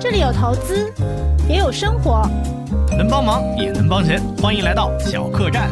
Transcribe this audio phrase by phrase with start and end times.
[0.00, 0.92] 这里有投资，
[1.48, 2.22] 也有生活，
[2.96, 5.68] 能帮忙也能帮人，欢迎来到小客栈。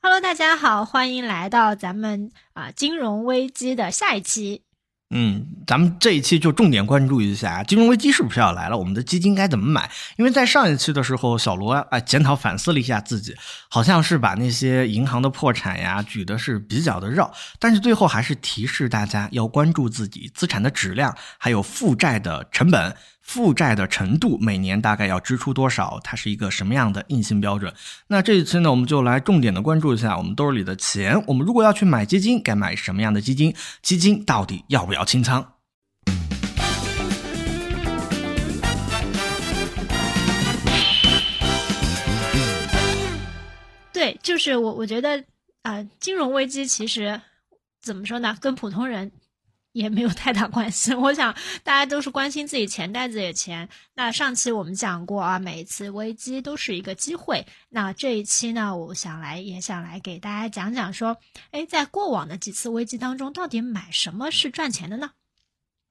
[0.00, 4.62] Hello，大家好，欢迎来到咱们啊、金融危机的下一期。
[5.10, 9.90] 嗯，咱们这一期就重点关注一下金融危机是不是要来了，我们的基金该怎么买？
[10.16, 13.34] 因为在上一期的时候，小罗啊检讨反思了一下自己，
[13.70, 22.94] 好像是把那些银行的破产呀举的是比较的绕，但是最后还是提示大家要关注自己资产的质量，还有负债的成本。
[23.28, 26.00] 负债的程度每年大概要支出多少？
[26.02, 27.70] 它是一个什么样的硬性标准？
[28.06, 31.22] 那这一期呢，我们就来重点的关注一下我们兜里的钱。
[31.26, 33.54] 我们如果要去买基金，该买什么样的基金？
[33.82, 35.46] 基金到底要不要清仓？
[43.92, 45.22] 对，就是我我觉得
[45.60, 47.20] 啊、金融危机其实
[47.82, 49.12] 怎么说呢，跟普通人
[49.78, 50.92] 也没有太大关系。
[50.92, 53.68] 我想大家都是关心自己钱袋子里的钱。
[53.94, 57.46] 那上期我们讲过啊，每一次危机都是一个机会。
[57.68, 61.16] 那这一期呢，我想来也想来给大家讲讲说，
[61.52, 65.10] 哎，在过往的几次危机当中，到底买什么是赚钱的呢？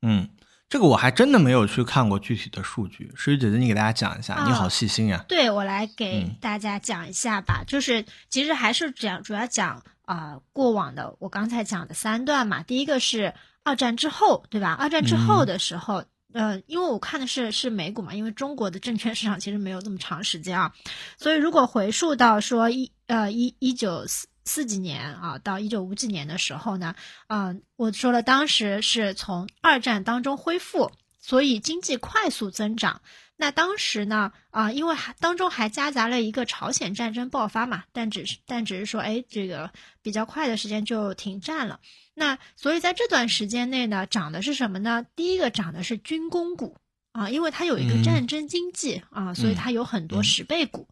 [0.01, 0.29] 嗯，
[0.69, 3.11] 这个我还真的没有去看过具体的数据。
[3.15, 12.61] 诗雨姐姐，你给大家讲一下，啊你好细心呀、对我来给嗯大家讲一下吧，就是其实还是讲主要讲啊、呃过往的我刚才讲的三段嘛。
[12.63, 13.33] 第一个是
[13.67, 14.71] 二战之后，对吧？
[14.79, 16.01] 二战之后的时候，
[16.31, 20.73] 呃，因为我看的是是美股嘛，因为中国的证券市场其实没有那么长时间啊，
[21.17, 26.95] 所以如果回溯到说一呃一一九四四几年啊到一九五几年的时候呢，
[27.27, 33.01] 嗯、我说了，当时是从二战当中恢复，所以经济快速增长。
[33.35, 39.69] 那当时呢，啊、因为还当中还夹杂了一个朝鲜战争爆发嘛，但只是但只是说，哎，这个
[40.01, 41.81] 比较快的时间就停战了。
[42.19, 45.05] 那所以在这段时间内呢，涨的是什么呢？
[45.15, 46.75] 第一个涨的是军工股
[47.11, 50.87] 啊，因为它有一个嗯战争经济、啊，所以它有很多嗯十倍股。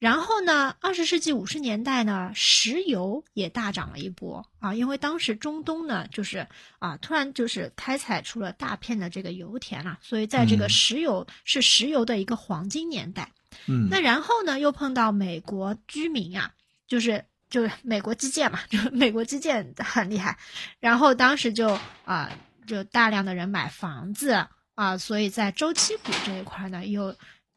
[0.00, 6.48] 然后呢，二十世纪五十年代呢，石油也大涨了一波啊，因为当时中东呢，就是
[6.80, 13.30] 啊，突然就是开采出了大片的这个油田了，所以在这个嗯石油、是石油的一个黄金年代。
[13.68, 16.52] 嗯，那然后呢，又碰到美国居民啊，
[16.88, 17.24] 就是
[17.54, 20.36] 就是美国基建嘛，就 美国基建很厉害，
[20.80, 22.28] 然后当时就啊、
[22.66, 24.32] 就大量的人买房子
[24.74, 27.14] 啊、所以在周期股这一块呢，又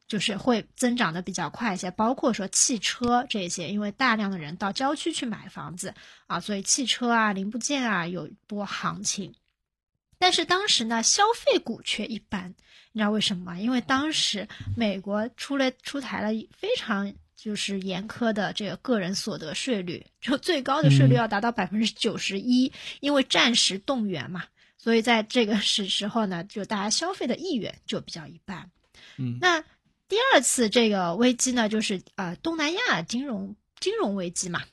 [0.07, 5.96] 就是会增长的比较快一些，包括说汽车这些，因为大量的人到郊区去买房子
[6.28, 9.34] 啊，所以汽车啊、零部件啊有一波行情。
[10.19, 12.53] 但是当时呢，消费股却一般，
[12.91, 13.59] 你知道为什么吗？
[13.59, 24.44] 因为当时美国出了出台了非常就是严苛的这个个人所得税率，就最高的税率嗯要达到百分之九十一，因为战时动员嘛，
[24.75, 28.72] 所以在这个时 时候呢，就大家消费的意愿就比较一般。
[29.18, 29.62] 嗯那
[30.09, 34.64] 第二次这个危机呢，就是呃东南亚金融金融危机嘛。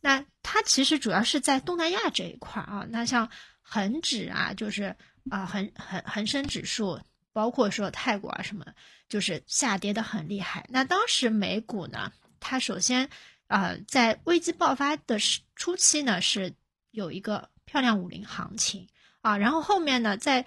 [0.00, 2.86] 那它其实主要是在东南亚这一块儿啊。
[2.88, 3.30] 那像
[3.62, 4.94] 恒指啊，就是
[5.30, 7.00] 啊恒恒恒生指数，
[7.32, 8.66] 包括说泰国啊什么，
[9.08, 10.66] 就是下跌的很厉害。
[10.68, 13.08] 那当时美股呢，它首先
[13.46, 15.18] 呃在危机爆发的
[15.56, 16.54] 初期呢是
[16.90, 18.88] 有一个漂亮五零行情
[19.22, 20.44] 啊，然后后面呢在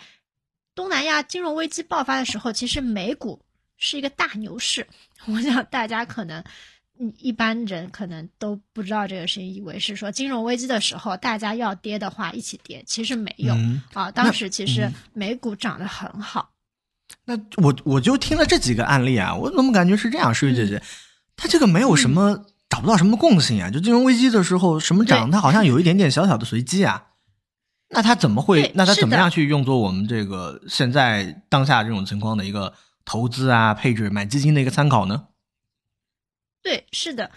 [0.76, 3.42] 东南亚金融危机爆发的时候，其实美股
[3.78, 4.88] 是一个大牛市。
[5.26, 6.44] 我想大家可能，
[7.00, 14.12] 嗯，一般人可能都不知道这个事情，以为是说金融危机的时候大家要跌的话一起跌，其实没有、嗯啊。
[14.12, 16.52] 当时其实嗯美股涨得很好。
[17.26, 20.34] 那我我就听了这几个案例啊，我怎么感觉是这样？
[20.34, 20.82] 诗雨姐姐，
[21.36, 27.04] 它这个没有什么、找不到什么共性啊，就金融危机的时候什么涨，对它好像有一点点小小的随机啊。
[27.90, 28.72] 那它怎么会？
[28.76, 32.74] 那它怎么样去用作我们这个现在当下这种情况的一个
[33.06, 35.26] 投资啊、配置、买基金的一个参考呢？
[36.62, 37.30] 对，是的。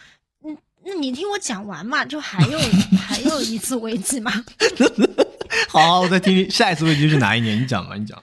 [0.45, 2.59] 嗯，那你听我讲完嘛，就还有
[2.99, 4.33] 还有一次危机嘛。
[5.69, 7.61] 好好，我再听听下一次危机是哪一年？
[7.63, 8.21] 你讲吧，你讲。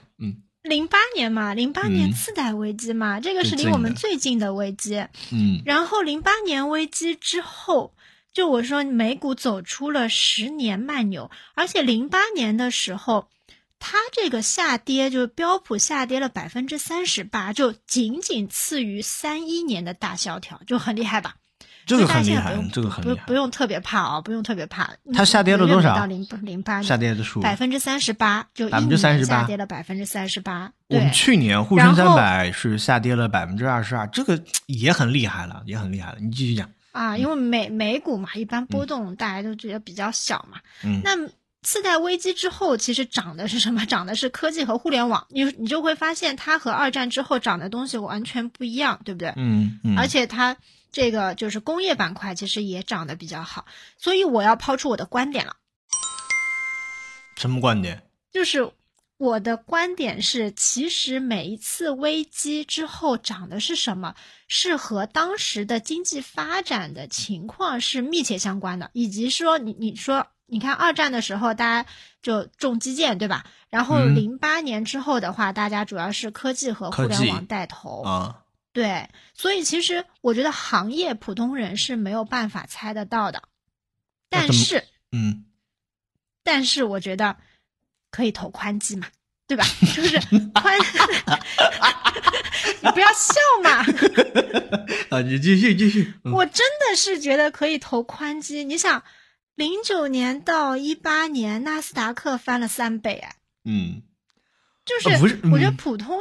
[0.66, 5.06] 嗯零八年嘛，零八年嗯次贷危机嘛，这个是离我们最近的危机。
[5.30, 7.94] 嗯然后零八年危机之后，
[8.32, 13.28] 就我说美股走出了十年慢牛，而且零八年的时候，
[13.78, 21.36] 它这个下跌就是标普下跌了百分之三十八，就仅仅次于三一年的大萧条，就很厉害吧？
[21.86, 23.32] 这个很厉害这个很厉害不不。
[23.34, 24.90] 用特别怕啊、不用特别怕。
[25.14, 30.70] 它下跌了多少到零零八下跌的数，百分之三十八，就百分之三十八下跌了百分之三十八。
[30.88, 36.18] 我们，去年沪深三百是下跌了百分之二十二，这个也很厉害了，也很厉害了。
[36.20, 36.68] 你继续讲。
[36.92, 40.58] 啊，因为美美股嘛，一般波动大家都觉得比较小嘛。
[40.82, 41.10] 嗯那
[41.62, 43.84] 次贷危机之后，其实涨的是什么？
[43.86, 45.26] 涨的是科技和互联网。
[45.30, 49.32] 你你就会发现，它和二战之后涨的东西完全不一样，对不对？
[49.36, 50.56] 嗯嗯，而且它
[50.96, 53.66] 这个就是工业板块，其实也涨得比较好。
[53.98, 55.54] 所以我要抛出我的观点了。
[57.36, 58.08] 什么观点？
[58.32, 58.72] 就是
[59.18, 64.14] 我的观点是，其实每一次危机之后涨的是什么，
[64.48, 71.90] 是和当时的经济发展的情况是密切相关的，以及说你你说，你看二战的时候大家
[72.22, 73.44] 就重基建，对吧？
[73.68, 78.00] 然后嗯零八年之后的话，大家主要是科技和互联网带头。
[78.00, 78.44] 啊，
[78.76, 83.42] 对，所以其实我觉得行业普通人是没有办法猜得到的，
[84.28, 85.46] 但是嗯，
[86.42, 87.38] 但是我觉得
[88.10, 89.08] 可以投宽基嘛，
[89.46, 89.64] 对吧？
[89.94, 90.20] 就是
[90.52, 90.78] 宽，
[92.82, 93.78] 你不要笑嘛，
[95.08, 98.62] 啊，你继续继续，嗯我真的是觉得可以投宽基。
[98.62, 99.02] 你想，
[99.54, 104.02] 零九年到一八年，纳斯达克翻了三倍，哎，嗯，
[104.84, 106.20] 就是是我觉得嗯普通、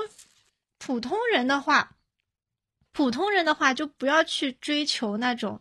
[0.77, 1.94] 普通人的话，
[2.95, 5.59] 普通人的话就不要去追求那种，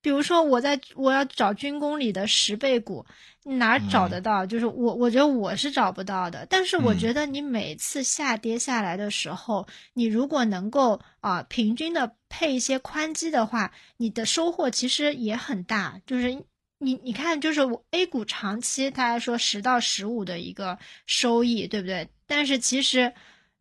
[0.00, 3.04] 比如说我在我要找军工里的十倍股，
[3.42, 4.46] 你哪儿找得到？
[4.46, 6.46] 就是我我觉得我是找不到的。
[6.48, 16.00] 但是我嗯觉得你每次下跌下来的时候，你如果能够啊、平均的配一些宽基的话，你的收获其实也很大。
[16.06, 16.32] 就是
[16.78, 22.08] 你你看，就是我 A 股长期大家说十到十五的一个收益，对不对？
[22.28, 23.12] 但是其实，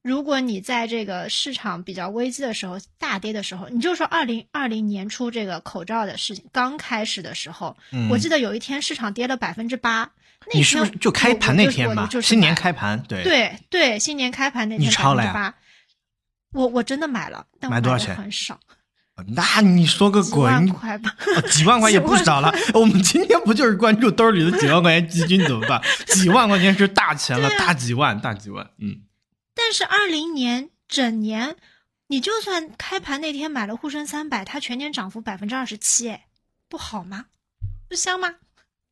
[0.06, 10.12] 如果你在这个市场比较危机的时候、大跌的时候，你就说二零二零年初这个口罩的事情刚开始的时候，嗯我记得有一天市场跌了百分之八，
[10.46, 12.06] 那你是不天是就开盘那天吧？
[12.06, 15.56] 就是新年开盘，对，对对，新年开盘那天你超了呀百分之
[16.54, 18.60] 八，我我真的买了，但买多少钱很少，
[19.30, 21.16] 那你说个鬼，几万块吧。
[21.36, 22.54] 哦几万块也不少了。
[22.76, 25.82] 我们今天不就是关注兜里的几万块钱基金怎么办？
[26.14, 28.70] 几万块钱是大钱了，啊大几万，大几万。
[28.78, 28.98] 嗯，
[29.56, 31.56] 但是二零年整年，
[32.08, 36.28] 你就算开盘那天买了沪深三百，它全年涨幅百分之二十七，哎，
[36.70, 37.26] 不好吗？
[37.90, 38.36] 不香吗？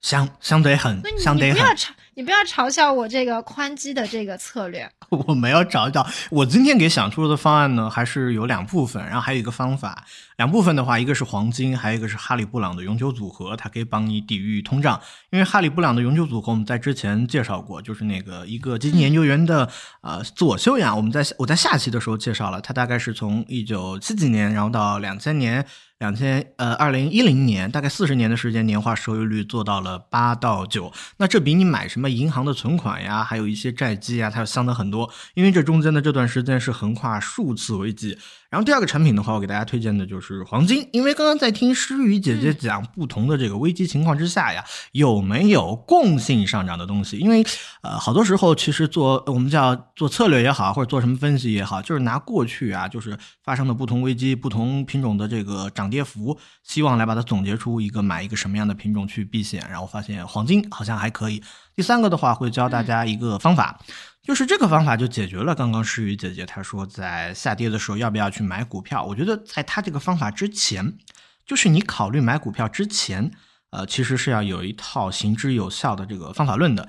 [0.03, 1.57] 相相对狠所以，你相对很。
[1.57, 4.87] 你不要嘲你不要嘲笑我这个宽基的这个策略。
[5.09, 6.05] 我没有找到。
[6.29, 10.05] 我今天给想出的方案呢，还是有两部分，然后还有一个方法。
[10.37, 14.99] 两部分的话，一个是黄金，还有一个是哈利布朗的永久组合，它可以帮你抵御通胀。
[15.31, 19.67] 因为哈利布朗的永久组合我们在之前介绍过，就是那个一个基金研究员的
[20.01, 20.95] 呃自我修养。
[20.95, 25.65] 我们在我在下期的时候介绍了，它大概是从一九七几年，然后到两千年。
[26.03, 35.09] 两千呃，二零一零年大概四十年的时间，年化收益率做到了八到九，那这比你买什么银行的存款呀，还有一些债基啊，它要香的很多。
[35.33, 38.17] 因为这中间的这段时间是横跨数次危机。
[38.53, 47.17] 然后第二个产品的话，我给大家推荐的就是黄金，因为刚刚在听诗雨姐姐讲不同的这个危机情况之下呀，有没有共性上涨的东西？
[47.17, 47.43] 因为
[47.81, 59.65] 呃，好多时候其实做我们叫做策略也好，或者做什么分析也好，就是拿过去啊，就是发生的不同危机、不同品种的这个涨跌幅，希望来把它总结出一个买一个什么样的品种去避险。
[59.67, 61.41] 然后发现黄金好像还可以。
[61.75, 63.79] 第三个的话，会教大家一个方法。
[64.25, 69.03] 就是这个方法就解决了刚刚诗雨姐姐她说在下跌的时候要不要去买股票。
[69.03, 70.97] 我觉得在她这个方法之前，
[71.45, 73.29] 就是你考虑买股票之前，
[73.71, 76.87] 呃，其实是要有一套行之有效的这个方法论的。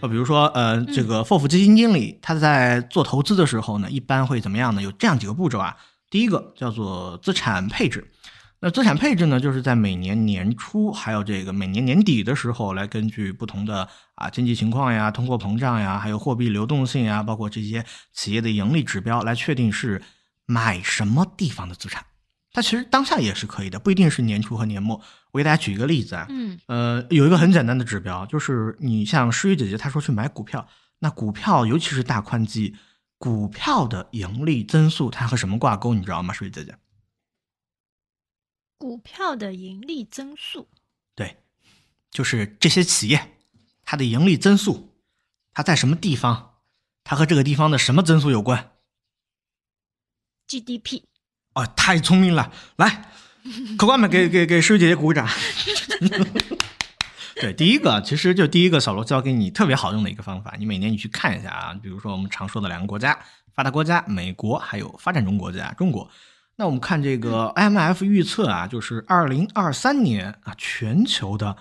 [0.00, 4.82] 呃，比如说，呃，这个 FOF 基金经理他在做投资的时候呢，一般会怎么样呢？
[4.82, 5.76] 有这样几个步骤啊。
[6.10, 8.10] 第一个叫做资产配置，
[8.60, 20.02] 那资产配置呢，就是在每年年初还有这个每年年底的时候，来根据不同的啊经济情况呀、通货膨胀呀，还有货币流动性呀，包括这些企业的盈利指标，来确定是
[20.44, 22.04] 买什么地方的资产。
[22.52, 25.00] 它其实当下也是可以的，不一定是年初和年末。
[25.30, 30.66] 我给大家举一个例子啊，嗯呃，有一个很简单的指标，就是你像诗雨姐姐她说去买股票，
[30.98, 32.74] 那股票尤其是大宽基，
[33.18, 35.94] 股票的盈利增速它和什么挂钩？
[35.94, 36.34] 你知道吗？
[36.34, 36.74] 诗雨姐姐？
[38.78, 40.68] 股票的盈利增速，
[41.16, 41.38] 对，
[42.12, 43.32] 就是这些企业
[43.84, 44.94] 它的盈利增速，
[45.52, 46.54] 它在什么地方？
[47.02, 48.70] 它和这个地方的什么增速有关
[50.46, 51.02] ？GDP，
[51.54, 52.52] 哦，太聪明了！
[52.76, 53.10] 来，
[53.76, 55.28] 客官们给给给诗雨姐姐鼓掌。
[57.40, 63.18] 对，第一个其实就第一个小罗教给你特别好用的一个方法，你每年你去看一下啊，比如说我们常说的两个国家，
[63.52, 66.08] 发达国家美国，还有发展中国家中国。
[66.60, 71.56] 那我们看这个 IMF 预测啊，就是二零二三年啊，全球的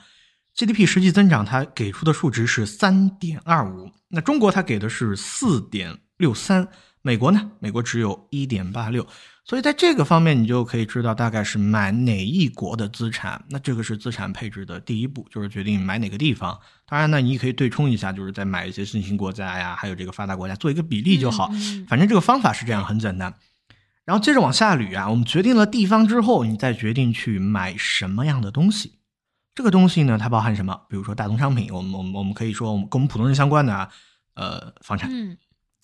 [0.56, 6.68] GDP 实际增长，它给出的数值是三点二五，那中国它给的是四点六三，
[7.04, 9.06] 美国呢，美国只有一点八六。
[9.46, 13.40] 所以在这个方面，你就可以知道大概是买哪一国的资产。
[13.52, 16.60] 那这个是资产配置的第一步，就是决定买哪个地方。
[16.88, 21.52] 当然呢，你可以对冲一下，就是在买一些新兴国家呀，还有这个发达国家做一个比例就好。
[21.88, 23.32] 反正这个方法是这样，很简单。
[24.08, 29.00] 然后接着往下捋啊，我们决定了地方之后，你再决定去买什么样的东西。
[29.54, 30.84] 这个东西呢，它包含什么？
[30.88, 33.90] 比如说大宗商品，我们我们我们可以说，我们跟我们普通人相关的啊，
[34.36, 35.12] 呃，房产。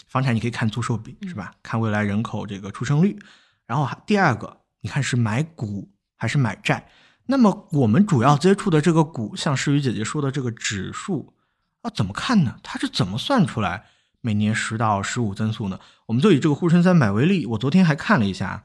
[0.07, 1.53] 房产你可以看租售比是吧？
[1.61, 3.19] 看未来人口这个出生率。
[3.67, 6.87] 然后第二个，你看是买股还是买债？
[7.25, 11.33] 那么我们主要接触的这个股，像诗雨姐姐说的这个指数，
[11.81, 12.57] 啊，怎么看呢？
[12.63, 13.85] 它是怎么算出来
[14.23, 15.79] 每年十到十五增速呢？
[16.05, 18.63] 我们就以这个沪深三百为例，我昨天还看了一下，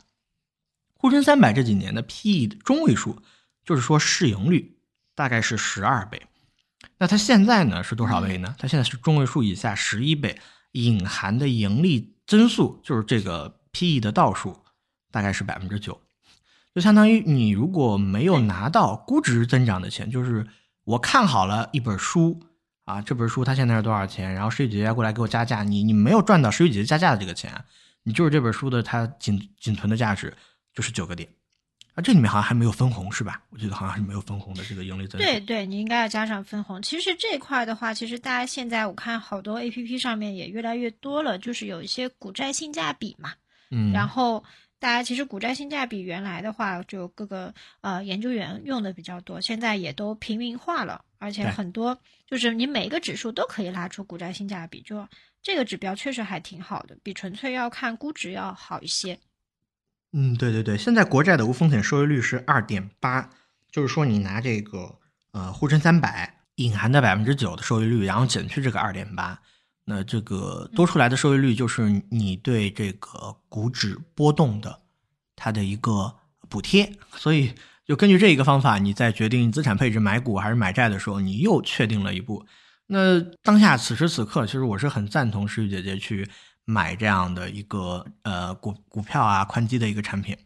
[0.94, 3.20] 沪深三百这几年的 P/E 中位数，
[3.64, 4.78] 就是说市盈率
[5.14, 6.22] 大概是十二倍。
[6.98, 8.54] 那它现在呢是多少倍呢？
[8.58, 10.40] 它现在是中位数以下十一倍，
[10.72, 14.56] 隐含的盈利增速就是这个 P/E 的倒数。
[15.10, 15.98] 大概是百分之九，
[16.74, 20.46] 就相当于你如果没有拿到估值增长的钱，就是
[20.84, 22.38] 我看好了一本书
[22.88, 24.32] 啊，这本书它现在是多少钱？
[24.32, 27.52] 然后十雨姐姐过来给我加价，你你没有赚到十雨姐姐加价的这个钱，
[28.02, 30.34] 你就是这本书的它仅仅存的价值
[30.72, 31.28] 就是九个点
[31.92, 33.42] 啊，这里面好像还没有分红是吧？
[33.50, 35.30] 我记得好像是没有分红的这个盈利增长。
[35.30, 36.80] 对对，你应该要加上分红。
[36.80, 43.32] 其实这块的话，其实大家现在我看好多 A P P 上面也越来越多了，就是有一些股债性价比嘛，
[43.70, 44.42] 嗯，然后。
[44.80, 55.06] 大家其实股债性价比原来的话，就各个呃研究员用的比较多，现在也都平民化了，而且很多就是你每一个指数都可以拉出股债性价比，就
[55.42, 59.18] 这个指标确实还挺好的，比纯粹要看估值要好一些。
[60.12, 63.28] 嗯，对对对，现在国债的无风险收益率是二点八，
[63.70, 64.94] 就是说你拿这个
[65.32, 69.40] 呃沪深三百隐含的百分之九的收益率，然后减去这个二点八。
[69.90, 74.82] 那这个多出来的收益率就是你对这个股指波动的
[75.34, 76.14] 它的一个
[76.46, 77.54] 补贴，所以
[77.86, 82.44] 就根据这一个方法，你在决定资产配置买股还是买债的时候，你又确定了一步。
[82.86, 86.28] 那当下此时此刻，其实我是很赞同诗雨姐姐去
[86.66, 90.36] 买这样的一个呃股股票啊宽基的一个产品。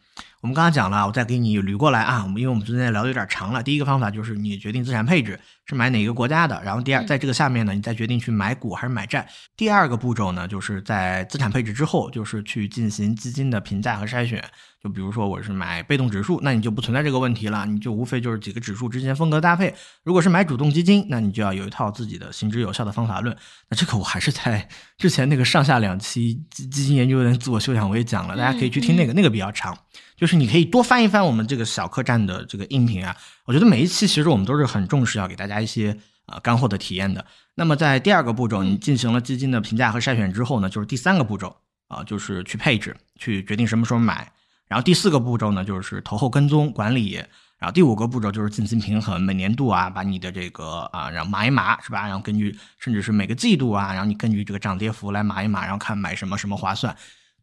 [0.43, 2.21] 我们刚刚讲了，我再给你捋过来啊。
[2.21, 3.63] 我们因为我们昨天聊的有点长了。
[3.63, 9.25] 第一个方法就是你决定资产配置是买哪个国家的，然后第二，在这个下面呢，你再决定去买股还是买债。
[9.55, 14.43] 第二个步骤呢，就是在资产配置之后，就是去进行基金的评价和筛选。
[14.83, 19.73] 就比如说我是买被动指数，那你就不存在这个问题了，你就无非就是几个指数之间风格搭配。
[20.03, 23.33] 如果是买主动基金，那你就要有一套自己的行之有效的方法论。
[23.69, 29.77] 那这个我还是在之前那个上下两期基基金研究员自我修养我也讲了，大家可以去听那个，那个比较长。
[30.23, 33.13] 就是你可以多翻一翻我们这个小客栈的这个音频啊，
[33.43, 37.25] 我觉得每一期其实我们都是很重视要给大家一些啊干货的体验的。
[37.55, 41.53] 那么在第二个步骤，你进行了基金的评价和筛选之后呢，就是第三个步骤
[41.89, 44.31] 啊，就是去配置，去决定什么时候买。
[44.69, 47.21] 然后第四个步骤呢，就是投后跟踪管理。
[47.59, 52.07] 然后第五个步骤就是进行平衡，每年度啊，把你的这个啊，然后码一码，是吧？
[52.07, 56.95] 然后根据甚至是每个季度啊，然后你根据这个涨跌幅来码一码，然后看买什么什么划算。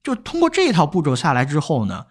[0.03, 2.07] 就通过这一套步骤下来之后呢，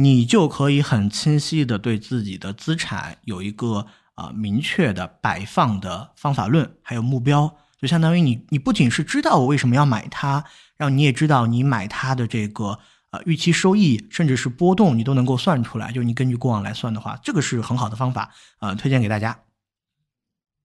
[0.00, 7.56] 你就可以很清晰的对自己的资产有一个啊明确的摆放的方法论，还有目标。
[7.80, 10.44] 就相当于你，你不仅是知道我为什么要买它，
[10.76, 12.78] 然后你也知道你买它的这个。
[13.10, 15.90] 啊，预期收益甚至是波动，你都能够算出来。
[15.90, 19.44] 就你根据过往来算的话，这个是很好的方法，呃，推荐给大家。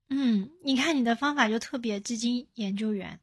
[0.10, 3.22] 嗯，你看你的方法就特别基金研究员，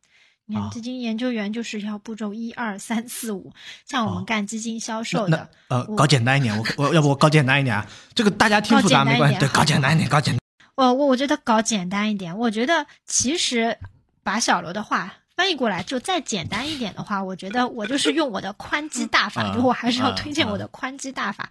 [0.50, 3.52] 你看基金研究员就是要步骤一二三四五，
[3.86, 7.86] 像我们干基金销售的，呃，搞简单一点，我我要不我搞简单一点啊？
[8.14, 10.36] 这个大家听复杂没关系，对，搞简单一点，搞简。
[10.74, 13.78] 我我我觉得搞简单一点，我觉得其实
[14.24, 15.14] 把小罗的话。
[15.36, 21.48] 翻译过来就再简单一点的话，我觉得我就是用我的宽基大法，就我还是要推荐我的宽基大法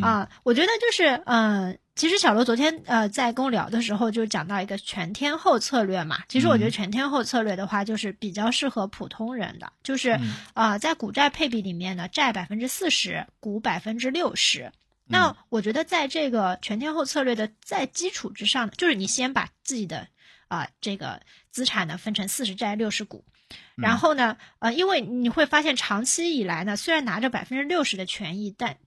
[0.00, 0.28] 啊。
[0.44, 6.22] 我觉得就是，嗯，其实小罗昨天呃在跟我聊的时候就讲到一个全天候策略嘛。
[6.28, 10.18] 其实我觉得全天候策略的话，就是比较适合普通人的，就是
[10.54, 14.72] 啊，在股债配比里面呢，债百分之四十，股百分之六十。
[15.06, 20.08] 那我觉得在这个全天候策略的在基础之上，就是你先把自己的
[20.48, 21.20] 啊这个
[21.50, 23.24] 资产呢分成四十债六十股。
[23.76, 28.78] 然后呢，呃，因为你会发现，长期以来呢，虽然拿着百分之六十的权益，但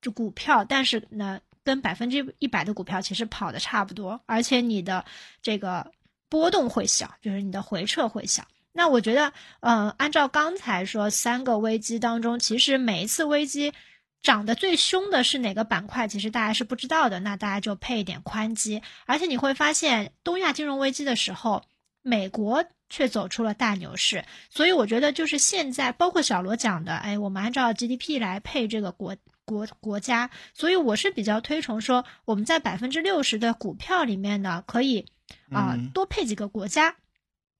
[0.00, 5.04] 这股票，但是呢，跟百分之一百的股票其实跑的差不多，而且你的
[5.42, 5.90] 这个
[6.30, 8.46] 波动会小，就是你的回撤会小。
[8.72, 13.74] 那我觉得，呃，按照刚才说三个危机当中，其实每一次危机
[14.22, 17.18] 涨得最凶的是哪个板块，其实大家是不知道的。
[17.18, 21.64] 那大家就配一点宽基，而且你会发现，东亚金融危机的时候。
[22.08, 24.24] 美国却走出了大牛市。
[24.48, 35.06] 所以我觉得就是现在，包括小罗讲的，哎，我们按照 GDP 来配这个国国国家，所以我是比较推崇说，我们在百分之六十的股票里面呢，可以
[35.50, 36.96] 啊、嗯多配几个国家。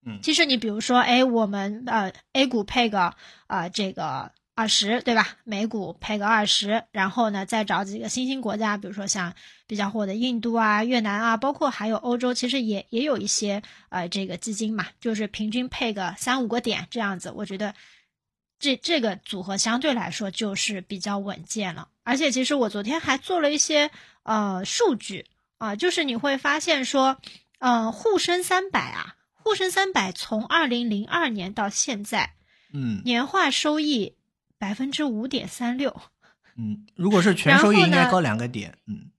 [0.04, 3.14] 嗯其实你比如说，哎，我们呃 A 股配个
[3.46, 5.36] 呃这个二十，对吧？
[5.44, 9.34] 美股配个二十，然后呢再找几个新兴国家，比如说像
[9.66, 17.74] 比较火的印度啊、越南啊，包括还有欧洲，其实也也有一些呃这个基金嘛，就是平均配个三五个点这样子，我觉得
[18.58, 21.88] 这这个组合相对来说就是比较稳健了。
[22.02, 23.90] 而且其实我昨天还做了一些
[24.22, 25.26] 呃数据
[25.58, 27.16] 啊、就是你会发现说，
[27.60, 32.34] 嗯、沪深三百啊，沪深三百从二零零二年到现在
[32.74, 33.02] 嗯。
[33.04, 34.14] 年化收益
[34.58, 35.98] 百分之五点三六，
[36.56, 39.10] 嗯，如果是全收益应该高两个点，嗯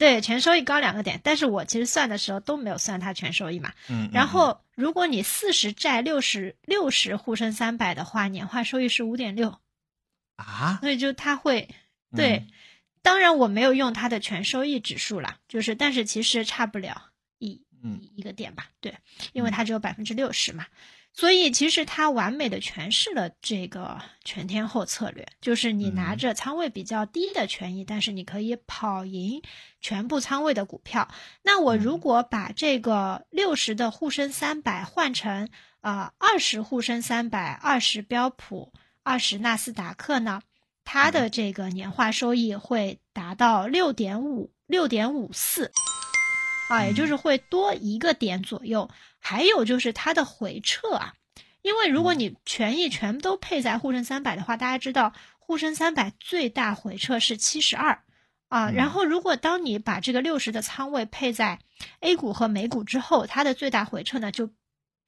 [0.00, 1.20] 对，全收益高两个点。
[1.22, 3.72] 但是我其实算的时候都没有算它全收益嘛。
[3.88, 9.60] 嗯，嗯然后如果你四十债六十六十沪深三百的话，年化收益是五点六，
[10.36, 11.68] 啊，所以就它会
[12.16, 12.38] 对。
[12.38, 12.50] 嗯
[13.02, 17.09] 当然我没有用它的全收益指数啦，就是但是其实差不了一
[17.82, 18.00] 嗯。
[18.14, 18.94] 一个点吧，对，
[19.32, 20.66] 因为它只有百分之六十嘛，
[21.12, 26.18] 所以其实它完美的诠释了这个全天候策略，就是你拿嗯。
[26.18, 29.42] 着仓位比较低的权益，但是你可以跑赢
[29.80, 31.08] 全部仓位的股票。
[31.42, 32.00] 那我如嗯。
[32.00, 35.48] 果把这个六十的沪深三百换成
[35.80, 38.72] 呃二十沪深三百、二十标普、
[39.02, 40.42] 二十纳斯达克呢？
[40.82, 45.70] 它的这个年化收益会达到六点五六点五四，
[46.70, 48.88] 啊，也就是会多一个点左右。
[49.18, 51.14] 还有就是它的回撤啊，
[51.62, 58.02] 因为如果你权益全都配在沪深三百的话，大家知道沪深三百最大回撤是七十二
[58.48, 58.70] 啊。
[58.70, 61.58] 嗯然后如果当你把这个六十的仓位配在
[62.00, 64.48] A 股和美股之后，它的最大回撤呢就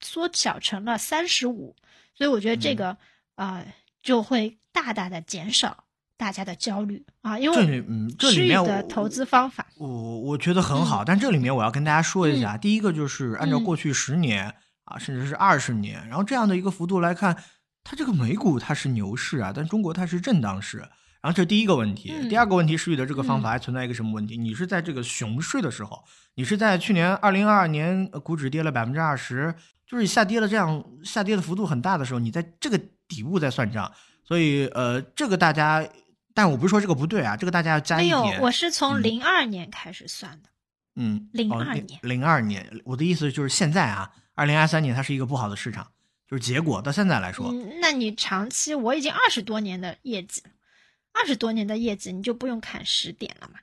[0.01, 1.75] 缩小成了三十五。
[2.15, 2.97] 所以我觉得这个、
[3.35, 5.82] 呃就会大大的减少
[6.23, 17.35] 大家的焦虑啊，因这为里嗯这里面我的投资方法，我我觉得很好，但这里面我要跟大家说一嗯下，第一个就是按照过去十年、啊，甚至是二十年，然后这样的一个幅度来看，
[17.83, 20.77] 它这个美股它是牛市啊，但中国它是震荡市。
[21.21, 24.37] 然后这是第一个问题，嗯第二个问题，石宇的这个方嗯法还存在一个什么问题？
[24.37, 26.01] 你是在这个熊市的时候，
[26.35, 29.53] 你是在去年二零二二年呃股指跌了百分之二十，
[29.85, 33.89] 就是下跌了这样下跌的幅度很大的时候，你在这个底部在算账，
[34.25, 35.81] 所以呃，这个大家，
[36.33, 40.49] 但我不是说这个不对啊，这个大家要加没有，，我是从嗯零二年开始算的。
[40.95, 45.91] 嗯，零二年零二年，我的意思就是现在啊，二零二三年它是一个不好的市场，
[46.29, 50.51] 就是结果到现在来说，嗯，那你长期我已经二十多年的业绩了，
[51.11, 53.59] 二十多年的业绩你就不用看十点了嘛？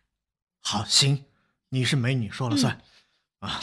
[0.60, 1.24] 好行，
[1.68, 2.80] 你是美女说了算，
[3.38, 3.60] 啊，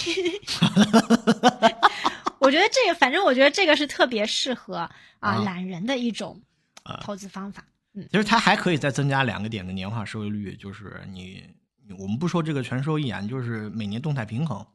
[2.39, 6.41] 我觉得这个，反正我觉得这个是特别适合啊啊懒人的一种
[6.83, 7.65] 啊投资方法。
[8.03, 11.43] 其实它还可以再增加两个点的年化收益率，就是你，
[11.87, 14.65] 你我们不说这个全收益啊，就是每年动态平衡，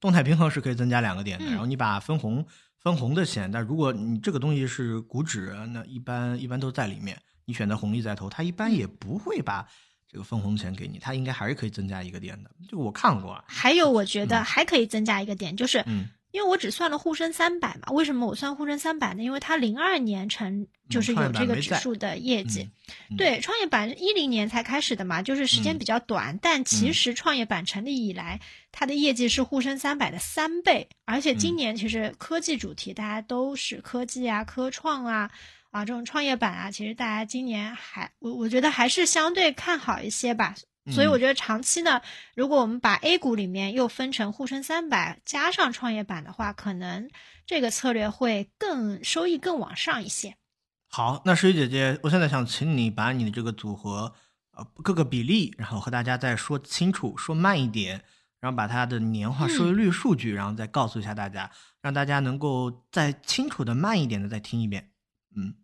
[0.00, 1.50] 动态平衡是可以增加两个点的，嗯。
[1.50, 2.44] 然后你把分红
[2.78, 8.74] 分红的钱，但如果你这个东西是股指，那一般一般都在里面，你选择红利再投，它一般嗯。
[8.74, 9.66] 也不会把
[10.08, 14.44] 这个分红钱给你，它应该还是可以增加一个点的，这个我看过啊，还有，我觉得嗯。
[14.44, 19.22] 还可以增加一个点，就是嗯因为我只算了沪深三百嘛，为什么我算沪深三百呢？
[19.22, 22.70] 因为它零二年成就是有这个指数的业绩，
[23.10, 28.40] 嗯对，创业板一零年才开始的嘛，就是时间嗯比较短，但其嗯实创业板成立以来，
[28.72, 35.30] 它的业绩是沪深三百的三倍，而且今嗯年其实科技主题大家都是科技啊、科创啊。
[35.72, 40.56] 啊，这种创业板啊，其实大家今年还我我觉得还是相对看好一些吧，
[40.90, 42.00] 所以嗯我觉得长期呢，
[42.34, 47.10] 如果我们把 A 股里面又分成沪深三百加上创业板的话，可能
[47.46, 50.36] 这个策略会更收益更往上一些。
[50.88, 54.12] 好，那石雨姐姐，我现在想请你把你的这个组合，
[54.52, 58.02] 呃，各个比例，然后和大家再说清楚，说慢一点，
[58.40, 61.50] 然后把它的年化收益率数据，然后再告诉一下大家，
[61.80, 64.90] 让大家能够再清楚的慢一点的再听一遍。
[65.36, 65.54] 嗯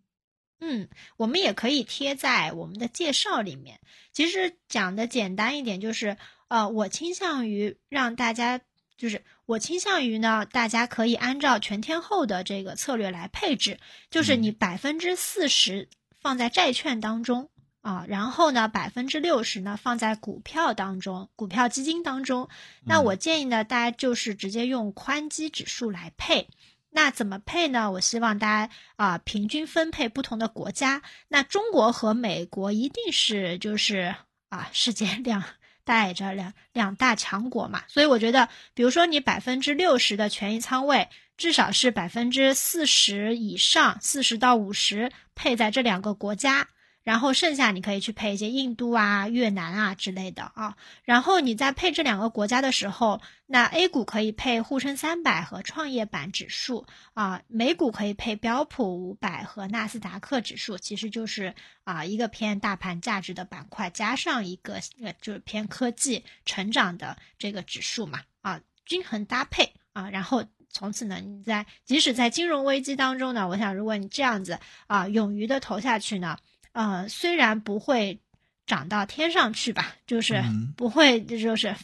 [0.59, 3.79] 嗯，我们也可以贴在我们的介绍里面。
[4.11, 6.17] 其实讲的简单一点，就是
[6.47, 8.59] 呃，我倾向于让大家，
[8.97, 15.89] 就是我倾向于呢，大家可以按照全天候的这个策略来配置，就是你百分之四十
[16.19, 17.49] 放在债券当中
[17.81, 22.49] 啊，然后呢，百分之六十呢放在股票当中，股票基金当中。
[22.83, 26.49] 那我建议呢，大家就是直接用宽基指数来配。
[26.97, 27.91] 那怎么配呢？
[27.91, 31.03] 我希望大家啊、平均分配不同的国家。
[31.27, 34.15] 那中国和美国一定是就是
[34.49, 35.43] 啊世界两
[35.83, 41.07] 带着两两大强国嘛，所以我觉得，比如说你百分之六十的权益仓位，
[41.37, 46.67] 至少是百分之四十以上，四十到五十配在这两个国家。
[47.07, 50.75] 然后剩下你可以去配一些印度啊、越南啊之类的啊。
[51.05, 76.37] 然后你在配这两个国家的时候，那 A 股可以配沪深三百和创业板指数啊，美股可以配标普五百和纳斯达克指数，其实就是啊一个偏大盘价值的板块，加上一个呃就是偏科技成长的这个指数嘛啊，均衡搭配啊，然后从此呢，你在即使在金融危机当中呢，我想如果你这样子啊勇于的投下去呢。
[76.77, 78.19] 呃，虽然不会
[78.67, 80.43] 涨到天上去吧，就是
[80.75, 81.75] 不会，就是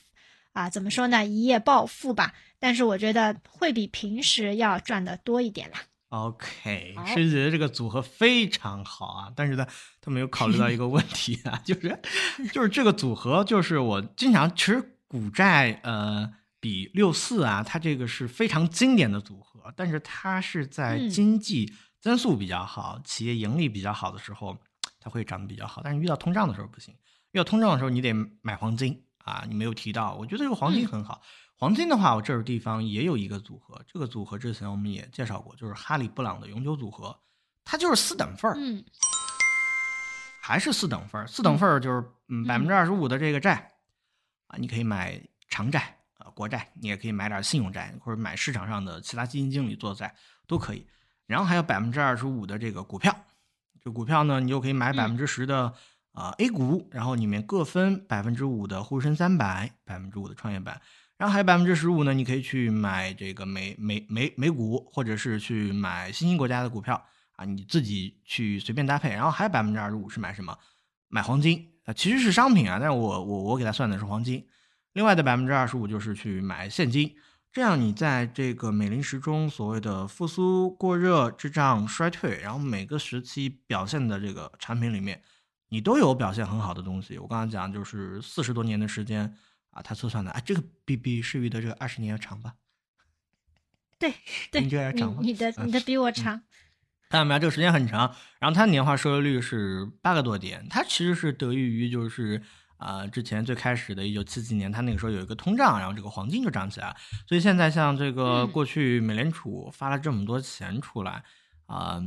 [0.51, 2.31] 啊，怎么说呢，一夜暴富吧？
[2.59, 5.79] 但是我觉得会比平时要赚的多一点啦。
[6.09, 9.65] OK，师姐的这个组合非常好啊，但是呢，
[9.99, 11.99] 他没有考虑到一个问题啊， 就是
[12.53, 24.55] 就是这个组合，就是我经常其实股债呃比六四啊，它这个是非常经典的组合，但是它是在经济增速比较好、企业盈利比较好的时候。
[25.03, 26.95] 它会涨得比较好，但是遇到通胀的时候不行。
[27.31, 29.43] 遇到通胀的时候，你得买黄金啊！
[29.49, 31.21] 你没有提到，我觉得这个黄金很好。
[31.57, 37.19] 黄金的话，我这儿地方也有一个组合，这个组合之前我们也介绍过，就是哈里布朗的永久组合，
[37.65, 38.85] 它就是四等份儿，嗯，
[40.41, 41.27] 还是四等份儿。
[41.27, 43.71] 四等份儿就是嗯百分之二十五的这个债
[44.47, 50.15] 啊，你可以买长债啊国债，你也可以买点信用债，或者买市场上的其他基金经理做债
[50.47, 50.87] 都可以。
[51.25, 53.15] 然后还有百分之二十五的这个股票。
[53.83, 55.73] 这股票呢，你就可以买百分之十的
[56.13, 60.81] 啊 A 股，然后里面各分百分之五的沪深三百，百分之五的创业板，
[61.17, 67.03] 然后还有百分之十五呢，你可以去买这个美美美美股，或者是去买新兴国家的股票
[67.35, 69.09] 啊，你自己去随便搭配。
[69.09, 70.57] 然后还有百分之二十五是买什么？
[71.09, 74.47] 买黄金啊，其实是商品啊，但是我我我给他算的是黄金。
[74.93, 77.13] 另外的百分之二十五就是去买现金。
[77.53, 85.21] 这样，你在这个美林时钟所谓的复苏、过热、滞胀、衰退，然后每个时期表现的这个产品里面，
[85.69, 87.19] 你都有表现很好的东西。
[87.19, 89.37] 我刚刚讲就是四十多年的时间
[89.69, 92.55] 啊，他测算的啊，这个比比世域的这个二十年要长吧？
[93.99, 94.15] 对
[94.49, 95.19] 对，你这要长吗？
[95.21, 96.41] 你的你的比我长。
[97.11, 97.39] 看到没有？
[97.39, 102.41] 这个时间很长，然后它年化收益率是八个多点，它其实是得益于就是。
[102.83, 106.93] 啊，之前最开始的一九七几年，它那个时候有一个通胀，然后这个黄金就涨起来。
[107.25, 111.23] 所以现在像这个过去美联储发了这么多钱出来，
[111.65, 112.03] 啊，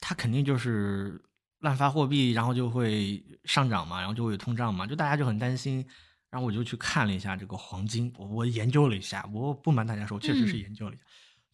[0.00, 1.18] 它肯定就是
[1.60, 5.86] 滥发货币，然后就会上涨嘛，然后就会有通胀嘛，就大家就很担心。
[6.30, 11.02] 然后我就去看了一下这个黄金，我我研究了一下，我不瞒大家说，确实是研究了一下。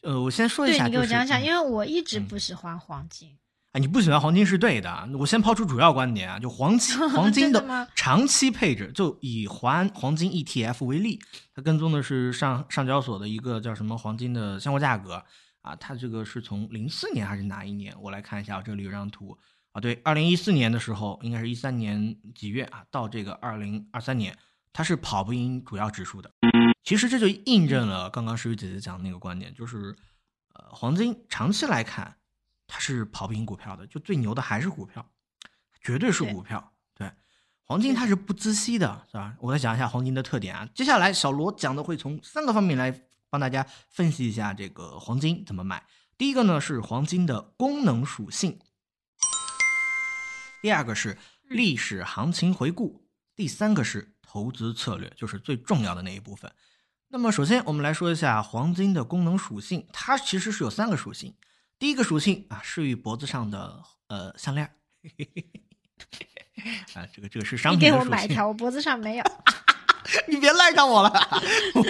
[0.03, 3.39] 呃，我先说一下，对你给我讲讲，因为我一直不喜欢黄金。
[3.75, 5.09] 啊，你不喜欢黄金是对的。
[5.19, 11.21] 我先抛出主要观点啊，就黄金 黄金的长期配置，就以黄黄金 ETF 为例，
[11.53, 15.25] 它跟踪的是上上交所的一个叫什么黄金的现货价格
[15.63, 17.93] 啊，它这个是从零四年还是哪一年？
[18.01, 19.37] 我来看一下，我这里有张图
[19.73, 24.39] 啊，对，二零一四年的时候，应该是一三年几月啊，到这个二零二三年，
[24.73, 26.31] 它是跑不赢主要指数的。
[26.85, 29.97] 其实这就印证了刚刚诗雨姐姐讲的那个观点，就是
[30.55, 32.15] 呃，黄金长期来看。
[32.67, 35.07] 它是跑不赢股票的，就最牛的还是股票，
[35.83, 36.73] 绝对是股票。
[36.95, 37.13] 对，
[37.65, 39.37] 黄金它是不孳息的，是吧？
[39.41, 40.69] 我再讲一下黄金的特点啊。
[40.75, 45.87] 接下来小罗讲的会从三个方面来帮大家分析一下这个黄金怎么买。
[46.17, 48.59] 第一个呢是黄金的功能属性，
[50.63, 56.53] 第二个是历史行情回顾，第三个是投资策略，就是最重要的那一部分。
[57.09, 61.35] 那么首先我们来说一下黄金的功能属性，它其实是有三个属性。
[61.79, 64.71] 第一个属性啊，是与脖子上的呃项链
[66.95, 69.25] 啊，这个这个是商品你给我买一条， 我脖子上没有。
[70.29, 71.11] 你别赖上我了，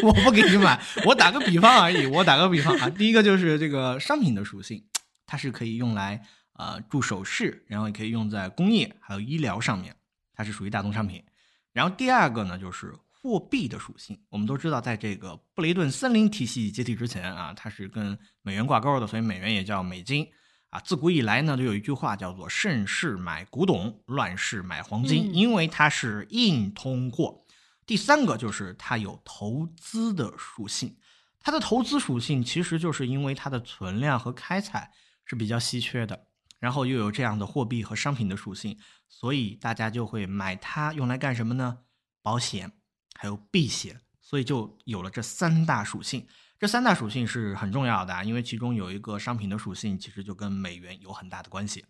[0.02, 0.80] 我不给你买。
[1.04, 2.88] 我打个比方而已，我打个比方啊。
[2.88, 4.86] 第一个就是这个商品的属性，
[5.26, 9.96] 它是可以用来呃做首饰，然后也可以用在工业还有医疗上面，
[10.32, 11.24] 它是属于大宗商品。
[11.72, 12.94] 然后第二个呢，就是。
[13.24, 20.28] 货币的属性，我们都知道，在这个布雷顿森林体系解体之前啊，它是跟美元挂钩的，所以美元也叫美金
[20.68, 20.78] 啊。
[20.80, 27.46] 自古以来呢，就有一句话叫做“盛世买古董，乱世买黄金”，因为它是硬通货。
[27.86, 30.94] 第三个就是它有投资的属性，
[31.40, 34.92] 它的投资属性其实就是因为它的存量和开采
[35.24, 36.26] 是比较稀缺的，
[36.58, 41.78] 然后又有这样的货币和商品的属性，所以大家就会买它用来干什么呢？
[42.20, 42.70] 保险。
[43.14, 46.26] 还有避险，所以就有了这三大属性。
[46.58, 51.84] 这三大属性是很重要的，因为其中有一个商品的属性，其实就跟美元有很大的关系。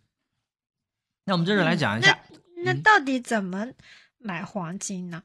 [1.27, 2.19] 那我们接着来讲一下，
[2.65, 3.69] 那到底怎么
[4.19, 5.23] 买黄金呢？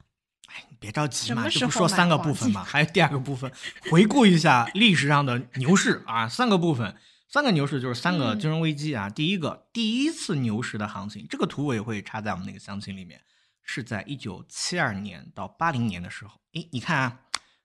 [0.47, 3.51] 哎，你别着急嘛，这不说三个部分嘛，还有第二个部分，
[3.91, 6.95] 回顾一下历史上的牛市啊，三个部分，
[7.27, 9.09] 三个牛市就是三个嗯金融危机啊。
[9.09, 13.21] 第一个，第一次牛市的行情，这个图我也会插在我们那个详情里面，
[13.71, 16.41] 是在一九七二年到八零年的时候。
[16.53, 17.19] 诶，你看啊，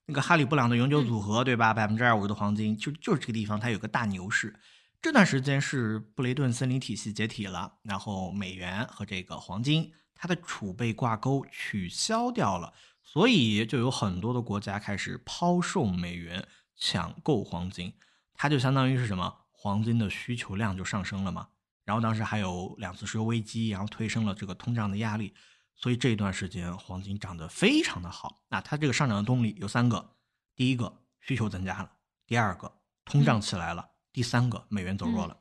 [0.05, 1.73] 那个哈里布朗的永久组合，对吧？
[1.73, 4.55] 百分之二五的黄金，就就是这个地方，它有个大牛市。
[5.01, 17.95] 这段时间是布雷顿森林体系解体了，然后美元和这个黄金它的储备挂钩取消掉了，所以就有很多的国家开始抛售美元，抢购黄金。
[18.35, 19.35] 它就相当于是什么？
[19.51, 21.49] 黄金的需求量就上升了嘛。
[21.87, 25.35] 然后当时还有两次石油危机，然后推升了这个通胀的压力，
[25.77, 28.43] 所以这一段时间黄金涨得非常的好。
[28.49, 30.13] 那它这个上涨的动力有三个：
[30.55, 31.91] 第一个需求增加了，
[32.27, 32.73] 第二个
[33.05, 35.37] 通胀起来了，第三个美元走弱了。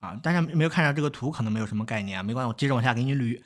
[0.00, 3.42] 啊，大家没有看到这个图，可能没有什么概念啊，没关系，我接着往下给你捋。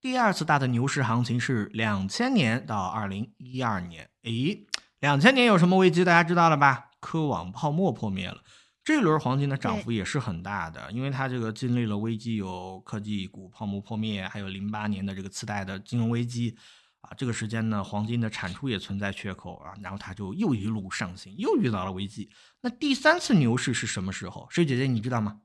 [0.00, 4.10] 第二次大的牛市行情是两千年到二零一二年。
[4.24, 4.66] 诶，
[4.98, 6.04] 两千年有什么危机？
[6.04, 6.90] 大家知道了吧？
[7.00, 8.42] 科网泡沫破灭了。
[8.84, 16.56] 这一轮黄金的涨幅也是很大的，因为它这个经历了危机，有科技股泡沫破灭，还有零八年的这个次贷的金融危机，
[17.02, 22.28] 啊，这个时间呢，黄金的产出也存在缺口啊，然后它就又一路上行，又遇到了危机。
[22.60, 24.48] 那第三次牛市是什么时候？
[24.50, 25.42] 水姐姐你知道吗？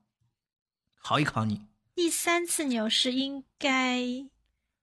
[1.00, 1.62] 考一考你。
[1.94, 4.00] 第三次牛市应该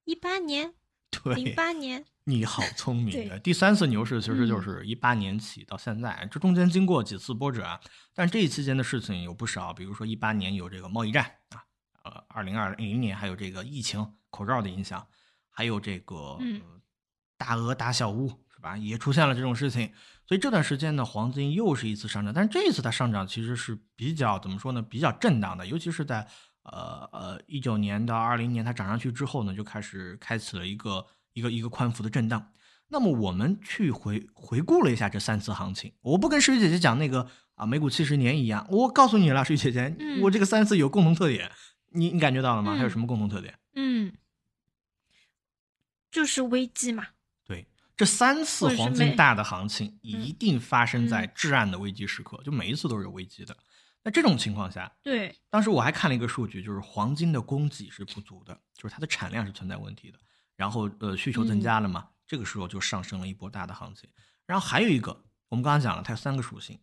[0.05, 0.73] 一八年、
[1.09, 3.37] 对，零八年，你好聪明的。
[3.37, 7.79] 对第三次牛市其实就是一八年起到现在，这中间经过几次波折啊，
[8.13, 11.63] 但这一期间的事情有不少，比如说一八年有这个贸易战啊，
[12.03, 15.07] 呃，二零二零年还有这个疫情口罩的影响，
[15.49, 16.59] 还有这个、嗯。
[16.61, 16.75] 呃
[17.37, 19.91] 大鹅打小乌是吧，也出现了这种事情，
[20.25, 26.25] 所以这段时间呢，黄金又是一次上涨，但是这一次它上涨其实是比较怎么说呢，比较震荡的，尤其是在
[26.63, 31.05] 呃呃一九年到二零年它涨上去之后呢，就开始开启了一个
[31.35, 32.51] 一个一个宽幅的震荡。
[32.87, 41.51] 那么我们去回回顾了一下这三次行情，我不跟水姐姐讲那个啊美股七十年一样，我告诉你了，水姐姐，嗯我这个三次有共同特点，
[41.91, 42.75] 你你感觉到了吗？
[42.75, 43.57] 嗯它有什么共同特点？
[43.73, 44.13] 嗯，
[46.11, 47.07] 就是危机嘛。
[47.47, 47.67] 对，
[47.97, 53.57] 这三次黄金大的行情一嗯定发生在嗯至暗的危机时刻，就每一次都是有危机的。
[54.03, 60.19] 那这种情况下，对，当时我还看了一个数据，就是黄金的供给是不足的，就是它的产量是存在问题的。
[60.55, 64.09] 然后呃，需求增加了嘛，这个时候就上升了一波大的行情。
[64.45, 66.79] 然后还有一个，我们刚刚讲了，它有三个属性：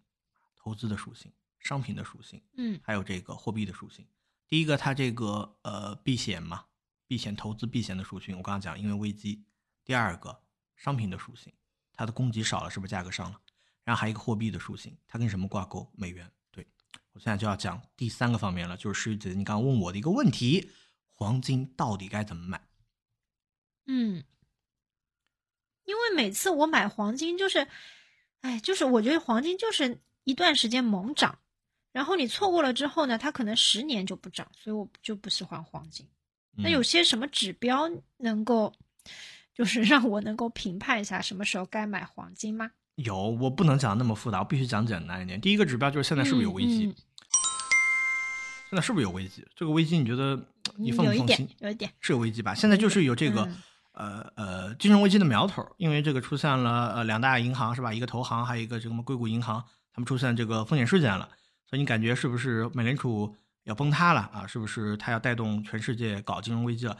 [0.56, 4.06] 投资的属性、商品的属性，嗯还有这个货币的属性。
[4.48, 6.64] 第一个，它这个呃避险嘛，
[7.06, 9.44] 避险投资避险的属性，我刚刚讲，因为危机。
[9.84, 10.42] 第二个，
[10.76, 11.52] 商品的属性，
[11.92, 13.40] 它的供给少了，是不是价格上了？
[13.84, 15.90] 然后还有一个货币的属性，它跟什么挂钩？
[15.96, 16.30] 美元。
[16.50, 16.66] 对
[17.12, 20.70] 我现在就要讲第三个方面了，就是师姐你刚刚问我的一个问题：
[21.14, 22.60] 黄金到底该怎么买？
[23.86, 24.22] 嗯，
[25.84, 27.66] 因为每次我买黄金就是，
[28.40, 31.38] 哎，就是我觉得黄金就是一段时间猛涨，
[31.92, 36.06] 然后你错过了之后呢，它可能十年就不涨，所以我就不喜欢黄金。
[36.54, 38.72] 那有嗯些什么指标能够，
[39.54, 42.70] 就是让我能够评判一下什么时候该买黄金吗？
[42.96, 45.40] 有，我不能讲那么复杂，我必须讲简单一点。
[45.40, 46.86] 第一个指标就是现在是不是有危机？
[46.86, 46.94] 嗯嗯
[48.70, 49.46] 现在是不是有危机？
[49.54, 50.34] 这个危机你觉得
[50.76, 51.92] 你放不放心？，有一点。
[52.00, 52.54] 是有危机吧？
[52.54, 57.92] 现在就是有这个、嗯呃呃金融危机的苗头，因为这个出现了呃两大银行是吧？
[57.92, 61.28] 一个投行，还有一个什么硅谷银行，他们出现这个风险事件了，
[61.68, 64.46] 所以你感觉是不是美联储要崩塌了啊？
[64.46, 66.96] 是不是它要带动全世界搞金融危机了？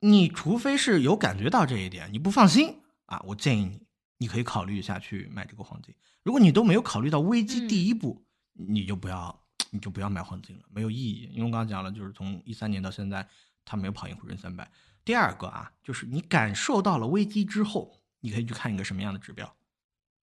[0.00, 3.80] 你除非是有感觉到这一点，你不放心啊，我建议你，
[4.18, 5.94] 你可以考虑一下去买这个黄金。
[6.22, 11.30] 如果你都没有考虑到危机嗯第一步，你就不要你就不要买黄金了，没有意义。
[11.32, 13.26] 因为我刚刚讲了，就是从一三年到现在，
[13.66, 14.70] 它没有跑赢沪深三百。
[15.04, 19.54] 第二个啊，就是你感受到了危机之后，你可以去看一个什么样的指标？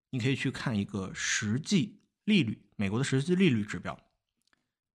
[0.09, 3.99] 你可以去看一个实际利率，美国的实际利率指标。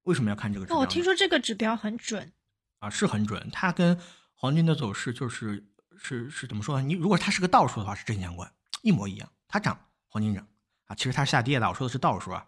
[0.03, 0.77] 为什么要看这个指标？
[0.77, 2.33] 那我听说这个指标很准，
[2.81, 4.01] 啊，是很准，它跟
[4.35, 6.87] 黄金的走势就是是是怎么说呢？
[6.87, 10.47] 你如果它是个倒数的话，是正相关，一模一样，它涨黄金涨
[10.87, 12.47] 啊，其实它是下跌的，我说的是倒数啊。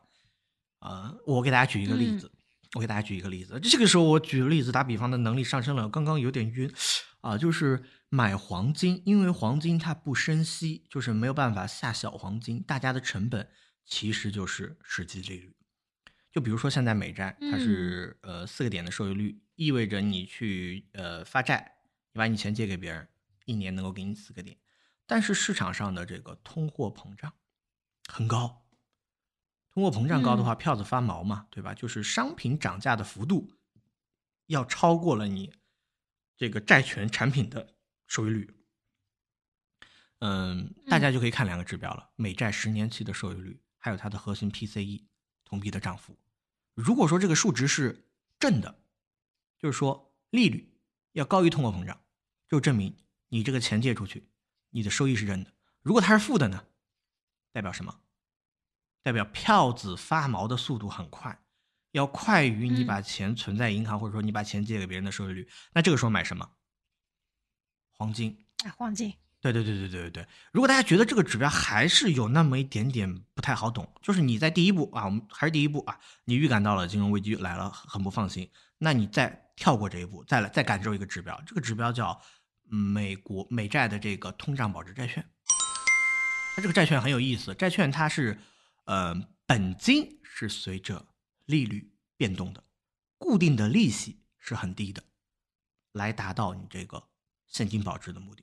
[0.78, 2.30] 呃，我给大家举一个例子，
[2.74, 6.72] 我给大家举一个例子，这个时候我举例子打比方的能力上升了，刚刚有点晕
[7.20, 13.48] 啊，就是买黄金，因为黄金它不升息，就是没有办法下小黄金，大家的成本
[13.84, 15.56] 其实就是实际利率。
[16.30, 21.72] 就比如说现在美债，它是、呃四个点的收益率，意味着你去呃发债，
[22.12, 23.08] 你把你钱借给别人，
[23.46, 24.56] 一年能够给你四个点，
[25.08, 27.32] 但是市场上的这个通货膨胀
[28.06, 28.62] 很高，
[29.72, 31.72] 通货膨胀高的话，票子发毛嘛，对吧？
[31.74, 33.52] 就是商品涨价的幅度
[34.46, 35.52] 要超过了你
[36.36, 37.74] 这个债权产品的
[38.06, 38.56] 收益率。
[40.18, 45.04] 嗯，大家就可以看两个指标了：美债十年期的收益率，还有它的核心 PCE
[45.44, 46.18] 同比的涨幅。
[46.74, 48.82] 如果说这个数值是正的，
[49.56, 50.76] 就是说利率
[51.12, 52.00] 要高于通货膨胀，
[52.48, 52.96] 就证明
[53.28, 54.28] 你这个钱借出去，
[54.70, 55.52] 你的收益是正的。
[55.80, 56.66] 如果它是负的呢，
[57.52, 58.00] 代表什么？
[59.02, 61.38] 代表票子发毛的速度很快，
[61.92, 65.48] 要快于你把钱存在银行，或者说你把钱借给别人的收益率。
[65.72, 66.48] 那这个时候买什么？
[67.90, 69.14] 黄金啊，黄金。
[69.42, 70.26] 对对对对对对对。
[70.52, 82.20] 如果大家觉得这个指标还是有那么一点点不太好懂，就是你在第一步啊，我们还是第一步啊，你预感到了金融危机来了，很不放心，那你再跳过这一步，再来再感受一个指标，这个指标叫
[82.64, 85.26] 美国美债的这个通胀保值债券。
[86.54, 88.38] 它这个债券很有意思，债券它是。
[88.90, 89.14] 呃，
[89.46, 91.06] 本金是随着
[91.44, 92.64] 利率变动的，
[93.18, 95.04] 固定的利息是很低的，
[95.92, 97.04] 来达到你这个
[97.46, 98.42] 现金保值的目的。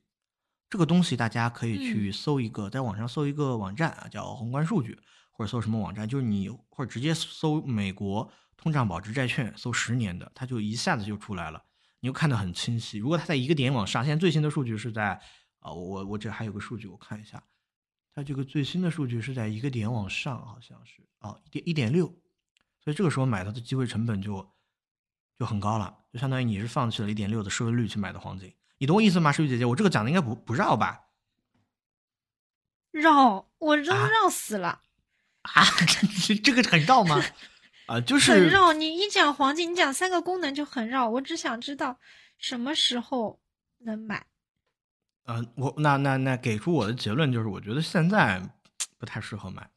[0.69, 4.97] 这个东西大家可以去搜一个，在网上搜一个网站啊，叫宏观数据，
[5.33, 11.61] 或者搜什么网站，就是你或者直接搜美国通胀保值债券，搜十年的，它就一下子就出来了，
[11.99, 12.99] 你就看得很清晰。
[12.99, 15.21] 如果它在一个点往上，现在最新的数据是在
[15.59, 17.43] 啊，我我这还有个数据，我看一下。
[18.17, 22.07] 它这个最新的数据是在一个点往上，好像是啊一点一点六，
[22.83, 24.43] 所以这个时候买它的机会成本就
[25.37, 29.31] 就很高了，就相当于你是放弃了一点六的收益率去买的黄金，你懂我意思吗？
[29.31, 30.99] 诗雨姐姐，我这个讲的应该不不绕吧？
[32.89, 34.81] 绕，我都绕死了
[35.43, 35.63] 啊！
[36.25, 37.21] 这这个很绕吗？
[37.85, 38.73] 啊，就是很绕。
[38.73, 41.07] 你一讲黄金，你讲三个功能就很绕。
[41.07, 41.99] 我只想知道
[42.39, 43.39] 什么时候
[43.77, 44.25] 能买。
[45.27, 48.41] 嗯，我那那那给出我的结论就是，我觉得现在
[48.97, 49.69] 不太适合买。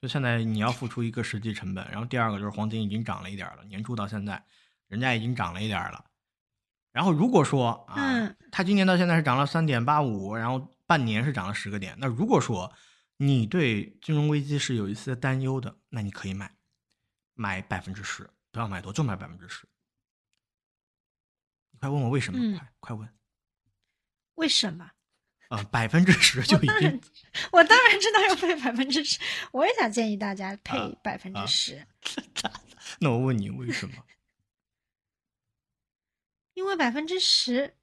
[0.00, 4.44] 就现在你要付出一个实际成本，然后第二个就是黄金已经涨了一点了，年初到现在，
[4.86, 6.04] 人家已经涨了一点了。
[6.92, 11.96] 然后如果说啊，它今年到现在是涨了三点八五，然后半年是涨了十个点。
[11.98, 12.72] 那如果说
[13.16, 16.54] 你对金融危机是有一些担忧的，那你可以买，
[17.34, 19.66] 买百分之十，不要买多，就买百分之十。
[21.72, 22.38] 你快问我为什么？
[22.58, 23.08] 快快问，
[24.34, 24.92] 为什么？
[25.48, 27.00] 啊，百分之十就已经，
[27.52, 29.18] 我当然知道要配百分之十，
[29.52, 31.86] 我也想建议大家配百分之十。
[33.00, 33.94] 那我问你为什么？
[36.54, 37.74] 因为百分之十，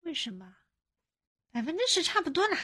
[0.00, 0.56] 为什么？
[1.52, 2.58] 百分之十差不多啦。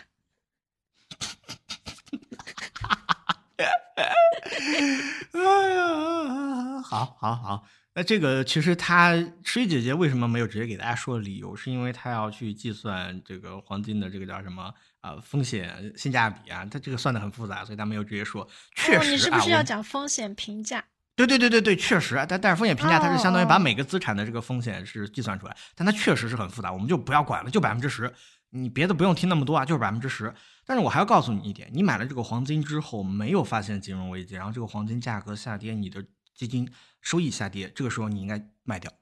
[5.33, 7.69] 哎呀，好，好，好。
[7.99, 11.57] 那这个其实他诗雨姐姐为什么没有直接给大家说理由？
[11.57, 18.49] 是因为他要去计算这个黄金的这个叫什么啊风险性价比啊，他这个算的很复杂，所以他没有直接说。
[18.77, 20.85] 确实啊，你是不是要讲风险评价？
[21.17, 28.15] 对对对对对，确实啊，但但是风险评价它是相当于把每个资产的这个风险是计算出来，但它确实是很复杂，我们就不要管了，就百分之十，
[28.51, 30.33] 你别的不用听那么多啊，就是百分之十。
[30.65, 36.05] 但是我还要告诉你一点，你买了这个黄金之后没有发现金融危机，然后这个黄金价格下跌，你的。
[36.39, 36.71] 基金
[37.09, 38.93] 收益下跌，这个时候你应该卖掉，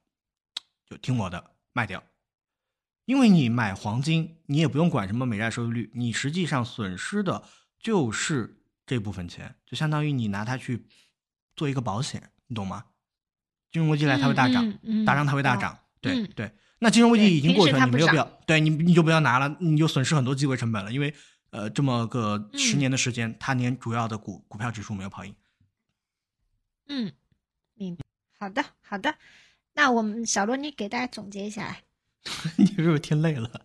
[0.89, 2.01] 就听我的，卖掉。
[3.03, 7.43] 因为你买黄金，你也不用管什么美债收益率，你实际上损失的
[7.77, 10.85] 就是这部分钱，就相当于你拿它去
[11.53, 12.85] 做一个保险，你懂吗？
[13.73, 14.71] 金融危机来它会大涨，
[15.05, 16.53] 大涨它会大涨，对对。
[16.79, 21.13] 那金融危机已经过去了，你没有必要，对你你就不要拿了，你就损失很多机会成本了，因为
[21.49, 25.35] 呃这么个十年的时间，它连主要的股股票指数没有跑赢。
[26.87, 27.11] 嗯。
[27.79, 27.97] 嗯，
[28.39, 29.15] 好的，好的，
[29.73, 31.77] 那我们小罗，你给大家总结一下。
[32.57, 33.49] 你是不是听累了？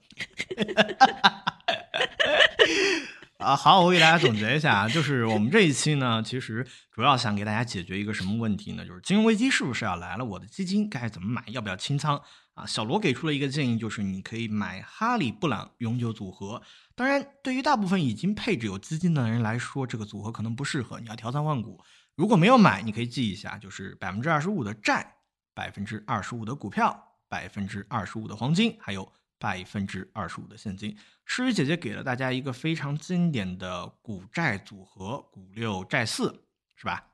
[3.38, 8.86] 啊，好，我给大家总结一下啊，就是我们这一期呢，其实主要想给大家解决一个什么问题呢？
[8.86, 10.24] 就是金融危机是不是要来了？
[10.24, 11.42] 我的基金该怎么买？
[11.48, 12.22] 要不要清仓？
[12.54, 16.62] 啊，小罗给出了一个建议，就是你可以买哈利布朗永久组合。
[16.94, 21.82] 当然，对于大部分已经配置有资金的人来说，这个组合可能不适合，你要调仓换股。
[22.14, 25.14] 如果没有买，你可以记一下，就是百分之二十五的债，
[25.54, 30.96] 百分之二十五的股票，百分之二十五的黄金，还有百分之二十五的现金。
[31.24, 36.44] 诗雨姐姐给了大家一个非常经典的股债组合，股六债四，
[36.76, 37.06] 是吧？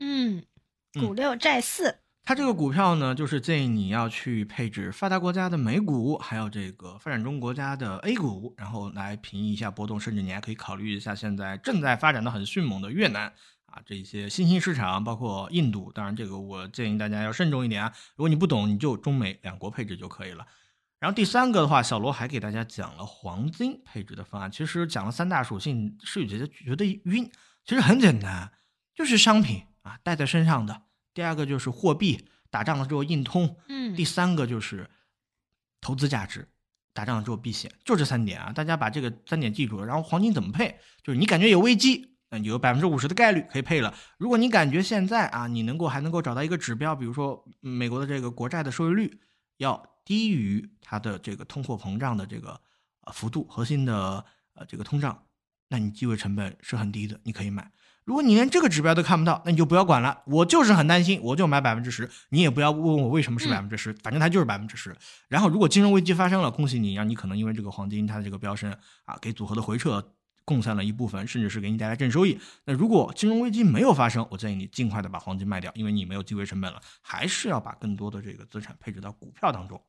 [0.00, 0.44] 嗯，
[0.94, 2.00] 股六债四。
[2.26, 13.32] 它这个股票呢，就是建议你要去配置发达国家的美股，还有这个发展中国家的 A 股，然后来平抑一下波动，甚至你还可以考虑一下现在正在发展的很迅猛的越南。
[13.74, 17.92] 啊，这些新兴市场包括印度，当然这个我建议大家要慎重一点啊。
[18.14, 20.46] 如果你不懂，你就中美两国配置就可以了。
[21.00, 24.48] 然后第三个的话，小罗还给大家讲了黄金配置的方案。
[24.48, 27.28] 其实讲了三大属性，诗雨姐姐觉得晕。
[27.64, 28.52] 其实很简单，
[28.94, 30.82] 就是商品啊，带在身上的。
[31.12, 33.56] 第二个就是货币，打仗了之后硬通。
[33.68, 33.96] 嗯。
[33.96, 34.88] 第三个就是
[35.80, 36.48] 投资价值，
[36.92, 39.86] 打仗了之后避险，就这三点啊，大家把这个三点记住了。
[39.86, 40.78] 然后黄金怎么配？
[41.02, 43.94] 就是你感觉有危机，有百分之五十的概率可以配了。
[44.18, 49.20] 如果你感觉现在啊，你能够还能够找到一个指标，比如说美国的这个国债的收益率
[49.58, 52.60] 要低于它的这个通货膨胀的这个
[53.02, 54.24] 呃幅度，核心的
[54.54, 55.22] 呃这个通胀，
[55.68, 57.70] 那你机会成本是很低的，你可以买。
[58.04, 60.22] 如果你连这个指标都看不到，那你就不要管了。
[60.26, 62.10] 我就是很担心，我就买百分之十。
[62.28, 64.94] 你也不要问我为什么是百分之十，反正它就是百分之十。
[65.26, 68.70] 然后如果金融危机发生了，恭喜你，让你可能因为这个黄金它的这个飙升
[69.06, 70.13] 啊，给组合的回撤
[70.44, 72.38] 贡献了一部分，甚至是给你带来正收益。
[72.64, 79.82] 那如果金融危机没有发生，我建议你尽快的把黄金卖掉，因为你没有机会成本了，还是要把更多的这个资产配置到股票当中。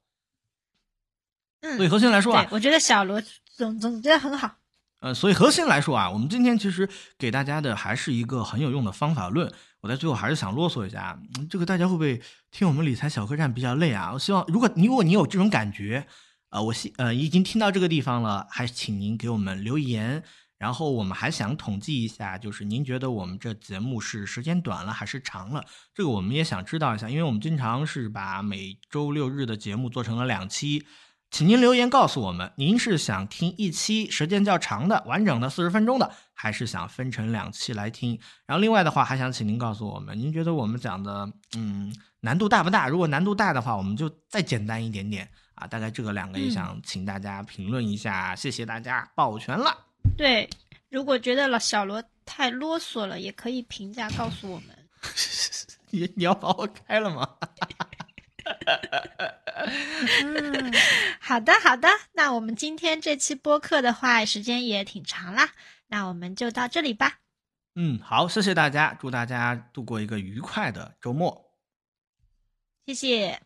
[1.61, 3.21] 嗯，所以核心来说啊，我觉得小罗
[3.55, 4.55] 总总结的很好。
[5.01, 9.51] 呃，所以核心来说啊，我们今天其实给大家的还是一个很有用的方法论。
[9.81, 14.11] 我在最后还是想啰嗦一下，这个大家会不会听我们理财小客栈比较累啊？
[14.13, 16.07] 我希望，如果你如果你有这种感觉，
[16.49, 20.23] 呃，我希呃已经听到这个地方了，还请您给我们留言。
[20.65, 25.63] 然后我们还想统计一下，就是您觉得我们这节目是时间短了还是长了？
[25.93, 30.83] 这个我们也想知道一下，因为我们经常是把每周六日的节目做成了两期。
[31.29, 38.19] 请您留言告诉我们，您是想听一期时间较长的、完整的四十分钟的，还是想分成两期来听？
[38.47, 42.87] 然后另外的话，还想请您告诉我们，您觉得我们讲的，嗯，难度大不大？
[42.87, 45.67] 如果难度大的话，我们就再简单一点点啊。
[45.67, 49.84] 大概这个两个也想请大家评论一下，谢谢大家，抱拳了。
[50.17, 50.49] 对，
[50.89, 54.69] 如果觉得老小罗太啰嗦了，也可以评价告诉我们。
[55.91, 57.37] 你你要把我开了吗？
[60.23, 60.73] 嗯，
[61.19, 65.51] 好的好的，那我们今天这期播客的话，时间也挺长啦，
[65.87, 67.19] 那我们就到这里吧。
[67.75, 71.51] 嗯，好，谢谢大家，祝大家度过一个愉快的周末。
[72.85, 73.41] 谢谢。